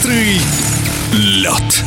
[0.00, 0.40] Быстрый
[1.12, 1.84] лед.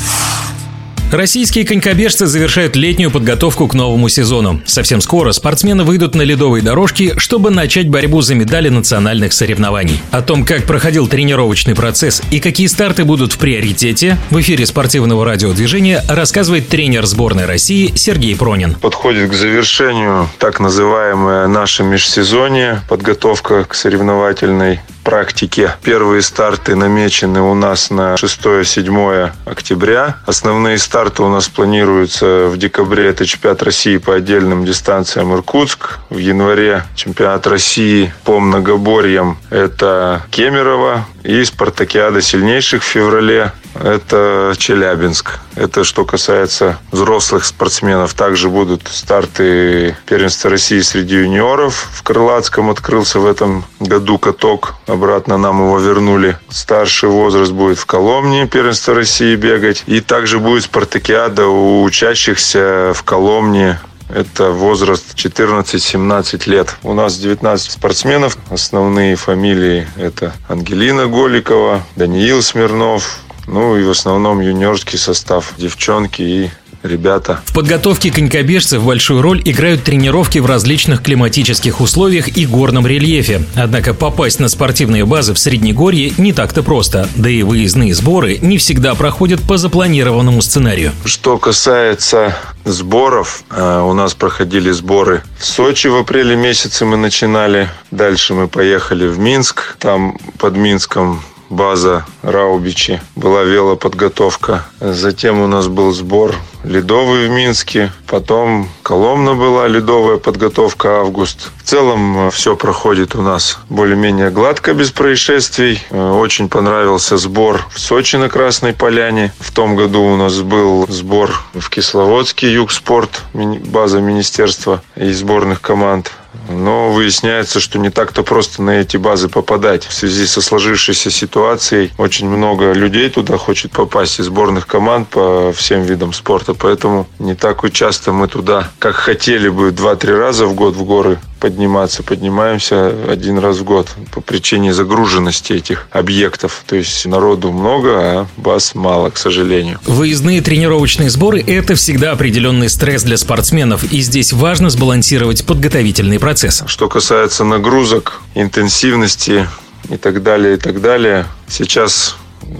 [1.12, 4.62] Российские конькобежцы завершают летнюю подготовку к новому сезону.
[4.68, 10.00] Совсем скоро спортсмены выйдут на ледовые дорожки, чтобы начать борьбу за медали национальных соревнований.
[10.12, 15.26] О том, как проходил тренировочный процесс и какие старты будут в приоритете, в эфире спортивного
[15.26, 18.76] радиодвижения рассказывает тренер сборной России Сергей Пронин.
[18.76, 25.76] Подходит к завершению так называемое наше межсезонье, подготовка к соревновательной практике.
[25.84, 30.18] Первые старты намечены у нас на 6-7 октября.
[30.26, 33.10] Основные старты у нас планируются в декабре.
[33.10, 36.00] Это чемпионат России по отдельным дистанциям Иркутск.
[36.10, 39.38] В январе чемпионат России по многоборьям.
[39.50, 41.06] Это Кемерово.
[41.24, 45.40] И спартакиада сильнейших в феврале это Челябинск.
[45.56, 48.14] Это что касается взрослых спортсменов.
[48.14, 51.90] Также будут старты первенства России среди юниоров.
[51.94, 54.76] В Крылатском открылся в этом году каток.
[54.88, 56.38] Обратно нам его вернули.
[56.50, 59.84] Старший возраст будет в Коломне первенство России бегать.
[59.88, 63.80] И также будет спартакиада у учащихся в Коломне
[64.14, 66.76] это возраст 14-17 лет.
[66.84, 68.38] У нас 19 спортсменов.
[68.50, 76.52] Основные фамилии это Ангелина Голикова, Даниил Смирнов, ну и в основном юниорский состав, девчонки и
[76.84, 77.40] ребята.
[77.46, 83.44] В подготовке конькобежцев большую роль играют тренировки в различных климатических условиях и горном рельефе.
[83.56, 87.08] Однако попасть на спортивные базы в Среднегорье не так-то просто.
[87.16, 90.92] Да и выездные сборы не всегда проходят по запланированному сценарию.
[91.06, 97.70] Что касается сборов, э, у нас проходили сборы в Сочи в апреле месяце мы начинали.
[97.92, 99.76] Дальше мы поехали в Минск.
[99.80, 101.22] Там под Минском
[101.54, 104.66] база Раубичи, была велоподготовка.
[104.80, 107.92] Затем у нас был сбор ледовый в Минске.
[108.08, 111.52] Потом Коломна была ледовая подготовка август.
[111.64, 115.82] В целом э, все проходит у нас более-менее гладко, без происшествий.
[115.90, 119.34] Э, очень понравился сбор в Сочи на Красной Поляне.
[119.40, 126.12] В том году у нас был сбор в Кисловодске, Югспорт, база министерства и сборных команд.
[126.50, 129.86] Но выясняется, что не так-то просто на эти базы попадать.
[129.86, 135.54] В связи со сложившейся ситуацией очень много людей туда хочет попасть из сборных команд по
[135.54, 136.54] всем видам спорта.
[136.54, 140.84] Поэтому не так и часто мы туда, как хотели бы, два-три раза в год в
[140.84, 142.04] горы подниматься.
[142.04, 146.64] Поднимаемся один раз в год по причине загруженности этих объектов.
[146.66, 149.78] То есть народу много, а баз мало, к сожалению.
[149.86, 153.84] Выездные тренировочные сборы– это всегда определенный стресс для спортсменов.
[153.92, 156.64] И здесь важно сбалансировать подготовительный процесс.
[156.66, 159.46] Что касается нагрузок, интенсивности
[159.90, 162.16] и так далее, и так далее, сейчас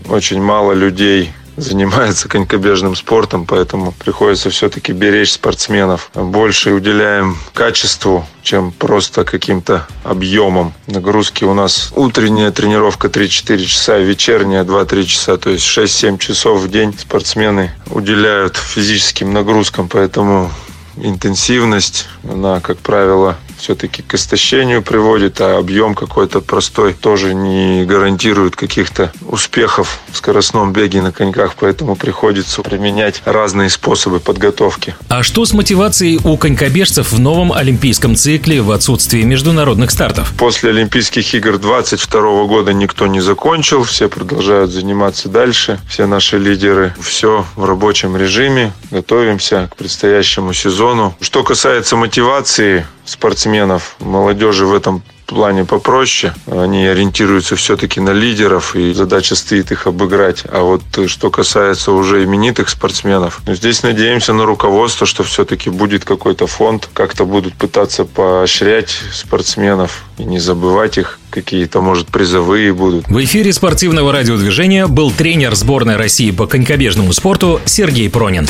[0.10, 6.10] очень мало людей занимается конькобежным спортом, поэтому приходится все-таки беречь спортсменов.
[6.14, 10.74] Больше уделяем качеству, чем просто каким-то объемом.
[10.88, 16.70] Нагрузки у нас утренняя тренировка 3-4 часа, вечерняя 2-3 часа, то есть 6-7 часов в
[16.70, 20.52] день спортсмены уделяют физическим нагрузкам, поэтому
[20.98, 28.58] интенсивность, она, как правило, все-таки к истощению приводит, а объем какой-то простой тоже не гарантирует
[28.58, 34.96] каких-то успехов в скоростном беге на коньках, поэтому приходится применять разные способы подготовки.
[35.08, 40.34] А что с мотивацией у конькобежцев в новом олимпийском цикле в отсутствии международных стартов?
[40.38, 46.94] После Олимпийских игр 22 года никто не закончил, все продолжают заниматься дальше, все наши лидеры,
[47.02, 51.16] все в рабочем режиме, готовимся к предстоящему сезону.
[51.22, 56.34] Что касается мотивации, спортсменов, молодежи в этом плане попроще.
[56.48, 60.44] Они ориентируются все-таки на лидеров, и задача стоит их обыграть.
[60.52, 66.06] А вот что касается уже именитых спортсменов, ну, здесь надеемся на руководство, что все-таки будет
[66.06, 73.08] какой-то фонд, как-то будут пытаться поощрять спортсменов и не забывать их какие-то, может, призовые будут.
[73.08, 78.48] В эфире спортивного радиодвижения был тренер сборной России по конькобежному спорту Сергей Пронин.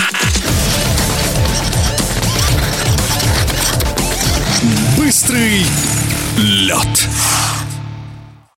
[5.34, 5.66] Быстрый
[6.38, 7.10] лед.